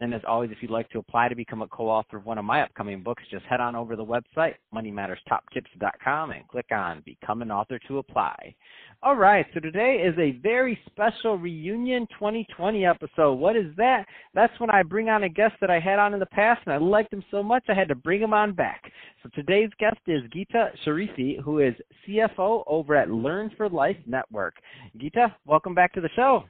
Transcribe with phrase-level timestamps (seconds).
[0.00, 2.44] And as always, if you'd like to apply to become a co-author of one of
[2.44, 7.42] my upcoming books, just head on over to the website, moneymatterstoptips.com, and click on Become
[7.42, 8.54] an Author to apply.
[9.02, 13.34] All right, so today is a very special reunion 2020 episode.
[13.34, 14.06] What is that?
[14.34, 16.74] That's when I bring on a guest that I had on in the past, and
[16.74, 18.92] I liked him so much I had to bring him on back.
[19.22, 21.74] So today's guest is Geeta Sharifi, who is
[22.06, 24.54] CFO over at Learn for Life Network.
[24.96, 26.44] Geeta, welcome back to the show.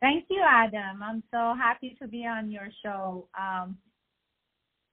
[0.00, 1.02] Thank you, Adam.
[1.02, 3.28] I'm so happy to be on your show.
[3.38, 3.76] Um,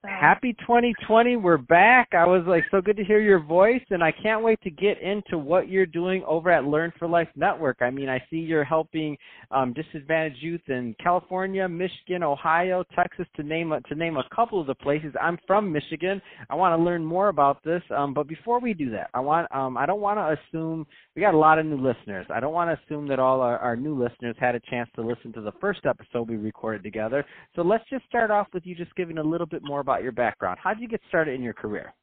[0.04, 1.38] Happy 2020.
[1.38, 2.10] We're back.
[2.12, 5.02] I was like so good to hear your voice and I can't wait to get
[5.02, 7.78] into what you're doing over at Learn for Life Network.
[7.80, 9.16] I mean, I see you're helping
[9.50, 14.60] um, disadvantaged youth in California, Michigan, Ohio, Texas to name a, to name a couple
[14.60, 15.12] of the places.
[15.20, 16.22] I'm from Michigan.
[16.48, 17.82] I want to learn more about this.
[17.90, 21.22] Um, but before we do that, I want um, I don't want to assume we
[21.22, 22.24] got a lot of new listeners.
[22.32, 25.02] I don't want to assume that all our, our new listeners had a chance to
[25.02, 27.26] listen to the first episode we recorded together.
[27.56, 30.12] So let's just start off with you just giving a little bit more about your
[30.12, 30.58] background.
[30.62, 31.94] How did you get started in your career?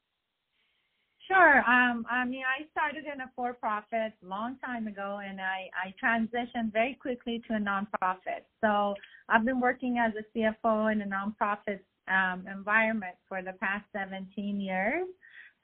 [1.28, 1.58] Sure.
[1.60, 6.72] Um, I mean, I started in a for-profit long time ago, and I, I transitioned
[6.72, 8.46] very quickly to a nonprofit.
[8.62, 8.96] So
[9.30, 14.60] I've been working as a CFO in a nonprofit um, environment for the past 17
[14.60, 15.08] years,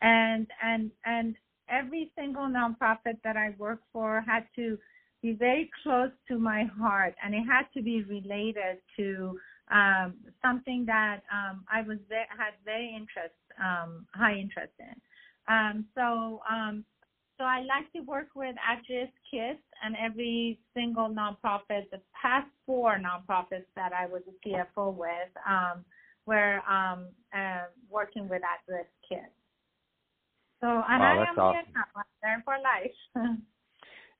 [0.02, 1.36] and and and
[1.70, 4.78] every single nonprofit that I worked for had to
[5.22, 9.38] be very close to my heart, and it had to be related to
[9.72, 14.96] um, something that um, I was had very interest, um, high interest in.
[15.48, 16.86] Um, so, um,
[17.38, 21.90] so I like to work with at-risk kids and every single nonprofit.
[21.92, 25.84] The past four nonprofits that I was a CFO with um,
[26.26, 29.34] were um, uh, working with at-risk kids.
[30.60, 31.54] So, and wow, I am awesome.
[31.56, 32.04] here now.
[32.24, 33.38] Learn for life.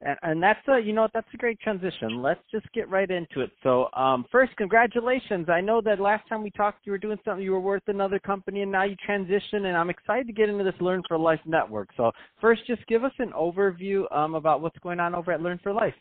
[0.02, 2.22] And, and that's a you know that's a great transition.
[2.22, 3.52] Let's just get right into it.
[3.64, 5.48] So um, first, congratulations.
[5.50, 7.44] I know that last time we talked, you were doing something.
[7.44, 9.66] You were with another company, and now you transition.
[9.66, 11.90] And I'm excited to get into this Learn for Life network.
[11.98, 15.60] So first, just give us an overview um, about what's going on over at Learn
[15.62, 15.96] for Life.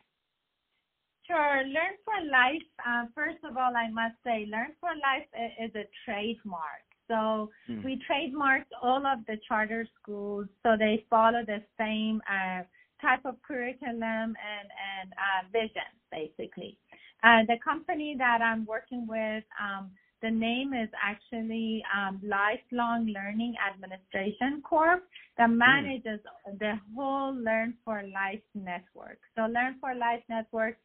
[1.26, 1.62] Sure.
[1.64, 2.62] Learn for Life.
[2.84, 5.28] Uh, first of all, I must say, Learn for Life
[5.62, 6.82] is a trademark.
[7.06, 7.82] So hmm.
[7.84, 12.20] we trademarked all of the charter schools, so they follow the same.
[12.28, 12.62] Uh,
[13.00, 16.78] type of curriculum and, and uh, vision, basically.
[17.22, 19.90] Uh, the company that I'm working with, um,
[20.22, 25.02] the name is actually um, Lifelong Learning Administration Corp
[25.38, 25.58] that hmm.
[25.58, 26.58] manages mm.
[26.58, 29.18] the whole Learn for Life network.
[29.34, 30.76] So Learn for Life network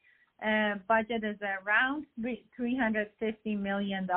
[0.45, 4.07] uh, budget is around $350 million,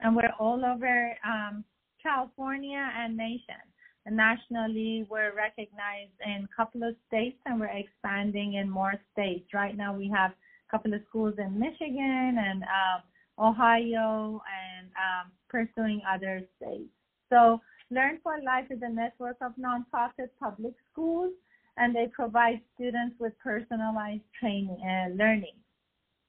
[0.00, 1.64] and we're all over um,
[2.02, 3.62] California and nation
[4.10, 9.48] nationally, we're recognized in a couple of states and we're expanding in more states.
[9.52, 13.02] Right now, we have a couple of schools in Michigan and um,
[13.38, 16.90] Ohio and um, pursuing other states.
[17.30, 17.60] So,
[17.90, 21.32] Learn for Life is a network of nonprofit public schools,
[21.78, 25.54] and they provide students with personalized training and learning,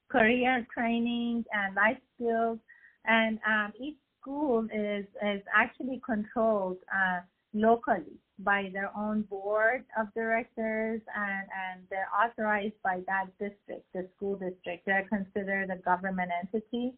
[0.09, 2.59] career training, and life skills.
[3.05, 6.77] And um, each school is is actually controlled.
[6.93, 7.19] Uh,
[7.53, 14.07] locally by their own board of directors and, and they're authorized by that district, the
[14.15, 14.85] school district.
[14.85, 16.93] They're considered a government entity.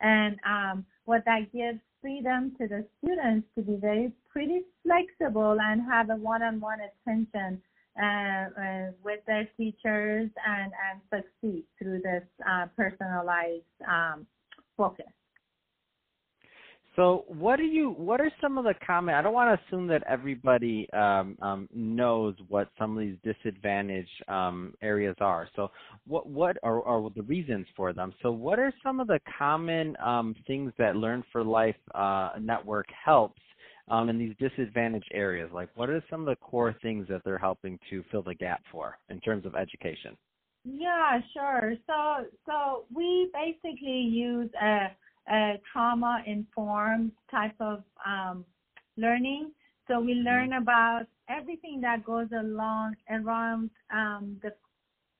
[0.00, 5.82] And um, what that gives freedom to the students to be very pretty flexible and
[5.90, 7.60] have a one-on-one attention
[8.00, 14.26] uh, uh, with their teachers and, and succeed through this uh, personalized um,
[14.76, 15.06] focus.
[16.96, 17.90] So, what do you?
[17.90, 19.16] What are some of the common?
[19.16, 24.28] I don't want to assume that everybody um, um, knows what some of these disadvantaged
[24.28, 25.48] um, areas are.
[25.56, 25.72] So,
[26.06, 28.14] what what are, are, the reasons for them?
[28.22, 32.86] So, what are some of the common um, things that Learn for Life uh, network
[33.04, 33.42] helps
[33.88, 35.50] um, in these disadvantaged areas?
[35.52, 38.62] Like, what are some of the core things that they're helping to fill the gap
[38.70, 40.16] for in terms of education?
[40.64, 41.74] Yeah, sure.
[41.86, 44.86] So, so we basically use a
[45.30, 48.44] a trauma informed type of um,
[48.96, 49.52] learning.
[49.88, 50.26] So we mm-hmm.
[50.26, 54.52] learn about everything that goes along around um, the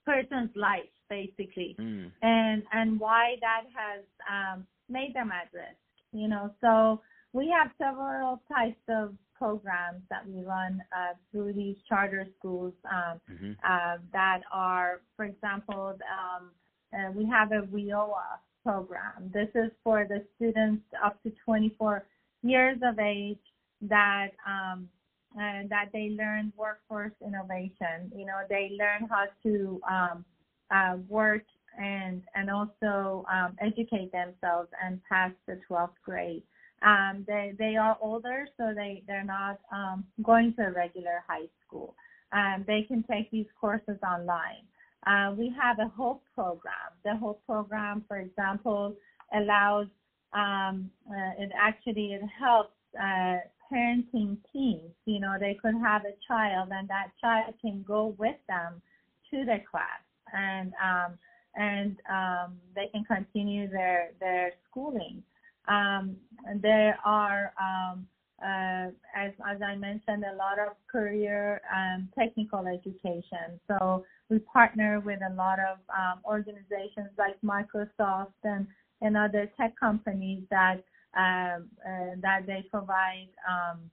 [0.05, 2.11] person's life, basically, mm.
[2.23, 5.79] and and why that has um, made them at risk.
[6.12, 7.01] You know, so
[7.33, 13.21] we have several types of programs that we run uh, through these charter schools um,
[13.31, 13.53] mm-hmm.
[13.65, 16.51] uh, that are, for example, um,
[16.95, 19.31] uh, we have a WIOA program.
[19.33, 22.05] This is for the students up to 24
[22.43, 23.39] years of age
[23.83, 24.89] that um,
[25.37, 28.11] and that they learn workforce innovation.
[28.15, 30.25] You know, they learn how to um,
[30.71, 31.43] uh, work
[31.79, 36.43] and and also um, educate themselves and pass the 12th grade.
[36.83, 41.49] Um, they they are older, so they they're not um, going to a regular high
[41.67, 41.95] school.
[42.33, 44.67] Um, they can take these courses online.
[45.06, 46.91] Uh, we have a HOPE program.
[47.05, 48.95] The HOPE program, for example,
[49.35, 49.87] allows
[50.33, 53.39] um, uh, it actually it helps uh,
[53.71, 54.91] parenting teams.
[55.06, 58.83] You know, they could have a child, and that child can go with them
[59.31, 60.03] to the class,
[60.33, 61.19] and um,
[61.56, 65.23] and um, they can continue their their schooling.
[65.67, 66.17] Um,
[66.61, 68.06] there are, um,
[68.44, 73.58] uh, as as I mentioned, a lot of career and technical education.
[73.69, 78.67] So we partner with a lot of um, organizations like Microsoft and
[79.00, 80.85] and other tech companies that
[81.17, 83.91] um, uh, that they provide um,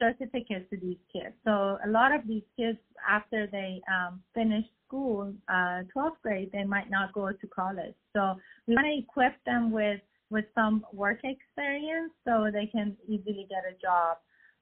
[0.00, 1.34] certificates to these kids.
[1.44, 2.78] So a lot of these kids,
[3.08, 7.94] after they um, finish school, uh, 12th grade, they might not go to college.
[8.12, 8.34] So
[8.66, 10.00] we want to equip them with
[10.32, 14.16] with some work experience so they can easily get a job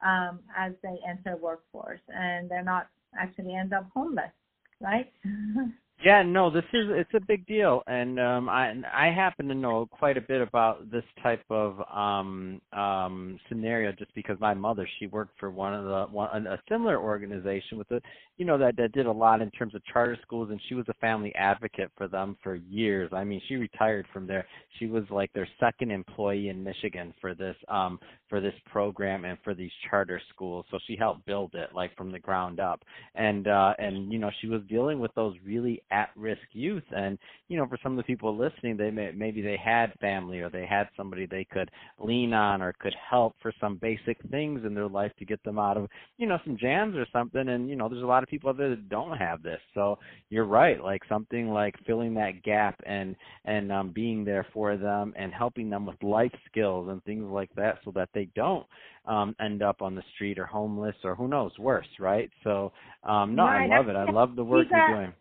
[0.04, 2.88] um, as they enter workforce and they're not
[3.18, 4.32] actually end up homeless,
[4.80, 5.10] right?
[6.02, 9.86] Yeah, no, this is it's a big deal, and um, I I happen to know
[9.90, 15.08] quite a bit about this type of um, um, scenario just because my mother she
[15.08, 18.00] worked for one of the one a similar organization with a
[18.38, 20.86] you know that that did a lot in terms of charter schools, and she was
[20.88, 23.10] a family advocate for them for years.
[23.12, 24.46] I mean, she retired from there.
[24.78, 27.98] She was like their second employee in Michigan for this um,
[28.30, 30.64] for this program and for these charter schools.
[30.70, 32.80] So she helped build it like from the ground up,
[33.14, 36.84] and uh, and you know she was dealing with those really at-risk youth.
[36.90, 40.40] And you know, for some of the people listening, they may maybe they had family
[40.40, 44.62] or they had somebody they could lean on or could help for some basic things
[44.64, 47.48] in their life to get them out of you know some jams or something.
[47.48, 49.60] And you know, there's a lot of people out there that don't have this.
[49.74, 49.98] So
[50.28, 55.12] you're right, like something like filling that gap and and um, being there for them
[55.16, 58.66] and helping them with life skills and things like that, so that they don't
[59.06, 62.30] um, end up on the street or homeless or who knows worse, right?
[62.44, 62.72] So
[63.04, 63.70] um, no, right.
[63.70, 63.96] I love it.
[63.96, 65.12] I love the work you're doing.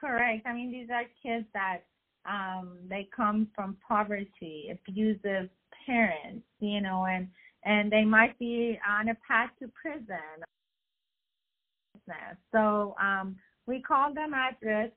[0.00, 0.46] Correct.
[0.46, 1.80] I mean, these are kids that
[2.24, 5.50] um, they come from poverty, abusive
[5.86, 7.28] parents, you know, and
[7.64, 10.06] and they might be on a path to prison.
[12.52, 13.36] So um,
[13.66, 14.94] we call them at risk,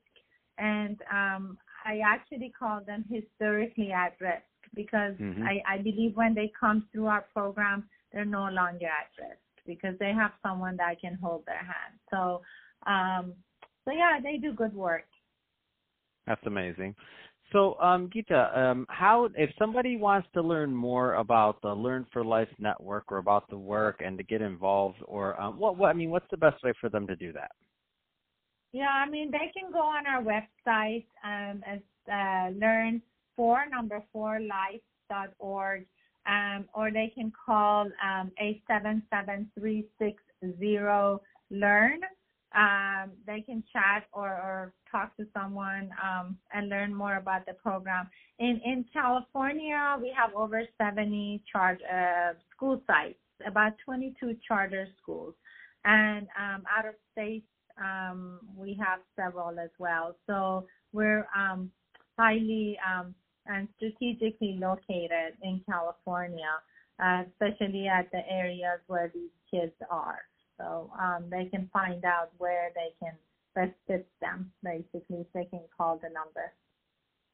[0.58, 4.42] and um, I actually call them historically at risk
[4.74, 5.42] because mm-hmm.
[5.42, 9.94] I, I believe when they come through our program, they're no longer at risk because
[10.00, 11.98] they have someone that can hold their hand.
[12.10, 12.42] So
[12.86, 13.34] um,
[13.84, 15.04] so yeah, they do good work.
[16.26, 16.94] That's amazing.
[17.52, 22.24] So, um, Geeta, um, how if somebody wants to learn more about the Learn for
[22.24, 25.92] Life network or about the work and to get involved, or um, what, what I
[25.92, 27.52] mean, what's the best way for them to do that?
[28.72, 31.78] Yeah, I mean, they can go on our website um, as
[32.12, 33.00] uh, learn
[33.36, 35.84] for number four life dot org,
[36.26, 40.20] um, or they can call um, eight seven seven three six
[40.58, 42.00] zero learn
[42.54, 47.54] um, they can chat or, or talk to someone um, and learn more about the
[47.54, 48.08] program.
[48.38, 55.34] In in California, we have over 70 charge uh, school sites, about 22 charter schools,
[55.84, 57.44] and um, out of state
[57.82, 60.16] um, we have several as well.
[60.28, 61.70] So we're um,
[62.16, 63.14] highly um,
[63.46, 66.54] and strategically located in California,
[67.02, 70.20] uh, especially at the areas where these kids are
[70.58, 73.14] so um, they can find out where they can
[73.54, 76.52] best fit them, basically, they can call the number.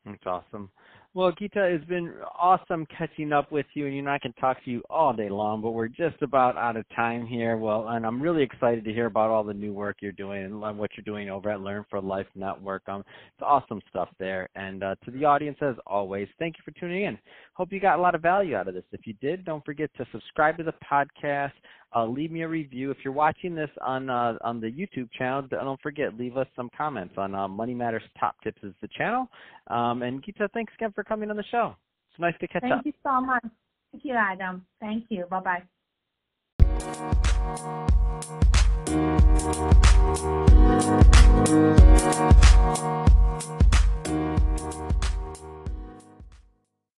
[0.05, 0.71] That's awesome.
[1.12, 4.65] Well, Geeta, it's been awesome catching up with you, and you know I can talk
[4.65, 7.57] to you all day long, but we're just about out of time here.
[7.57, 10.79] Well, and I'm really excited to hear about all the new work you're doing and
[10.79, 12.89] what you're doing over at Learn for Life Network.
[12.89, 14.49] Um, it's awesome stuff there.
[14.55, 17.19] And uh, to the audience, as always, thank you for tuning in.
[17.55, 18.85] Hope you got a lot of value out of this.
[18.93, 21.53] If you did, don't forget to subscribe to the podcast.
[21.94, 22.90] Uh, leave me a review.
[22.90, 26.70] If you're watching this on uh, on the YouTube channel, don't forget leave us some
[26.76, 29.26] comments on uh, Money Matters Top Tips is the channel.
[29.66, 31.75] Um, and Geeta, thanks again for coming on the show.
[32.11, 32.85] It's nice to catch Thank up.
[32.85, 33.44] Thank you so much.
[33.92, 34.64] Thank you, Adam.
[34.78, 35.26] Thank you.
[35.28, 35.62] Bye bye.